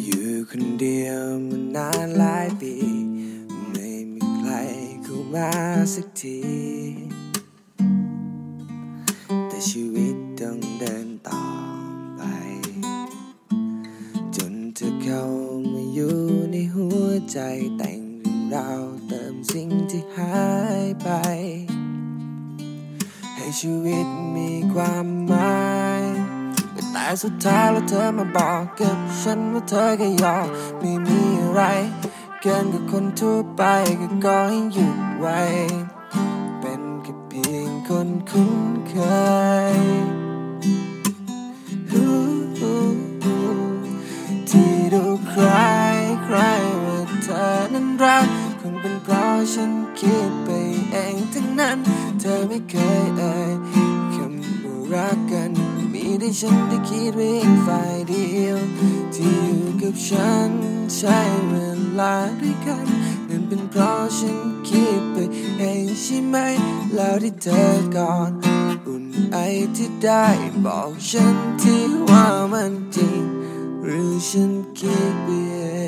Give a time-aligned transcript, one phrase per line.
[0.00, 2.74] อยู่คนเดียวมานานหลายปี
[3.70, 4.52] ไม่มีใคร
[5.02, 5.50] เข้ามา
[5.94, 6.40] สักที
[9.48, 11.44] แต่ชีวิตต้องเดินต่อ
[12.16, 12.22] ไป
[14.36, 15.24] จนเธอเข้า
[15.72, 16.16] มาอยู่
[16.52, 17.38] ในหัวใจ
[17.78, 20.42] แต่งเรื่องราวเติมสิ่งที่หา
[20.84, 21.08] ยไป
[23.36, 25.61] ให้ชีวิตมีความหมาย
[27.12, 30.46] แต่สุดท้ายแล้วเธอมาบอกกับฉันว่าเธอแค่ยอม
[30.78, 31.62] ไม่มีอะไร
[32.40, 33.62] เกินกว่าคนทั่วไป
[34.00, 35.40] ก็ก็ให้หยุดไว้
[36.60, 38.54] เป็นแค่เพียงคนคุ้น
[38.88, 38.94] เค
[39.72, 39.76] ย
[44.50, 45.46] ที่ดูใคร
[46.24, 46.36] ใคร
[46.84, 47.44] ว่าเธอ
[47.74, 48.26] นั้นรัก
[48.60, 50.48] คงเป็นเพราะฉันคิดไป
[50.92, 51.78] เองทั้งนั้น
[52.20, 53.81] เธอไม่เคยเอ่ย
[56.40, 58.58] ฉันได้คิดไว้เองฝ่ายเดียว
[59.14, 60.50] ที่อยู่กับฉัน
[60.96, 61.18] ใช้
[61.48, 61.54] เว
[61.98, 62.86] ลาด้วยกัน
[63.28, 65.16] นั่นเป็นเพราะฉันคิดไป
[65.58, 66.36] เองใช่ไหม
[66.94, 68.30] แล้วที่เธอก่อน
[68.86, 69.38] อุ่นไอ
[69.76, 70.26] ที่ได้
[70.64, 73.20] บอกฉันที่ว่ามันจริง
[73.82, 75.81] หรือฉันคิดไปเอ